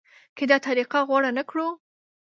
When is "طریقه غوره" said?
0.67-1.31